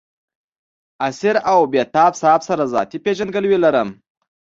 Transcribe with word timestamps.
اسیر 1.07 1.35
او 1.51 1.59
بېتاب 1.71 2.11
صاحب 2.21 2.41
سره 2.49 2.63
ذاتي 2.73 2.97
پېژندګلوي 3.05 3.57
لرم. 3.63 3.89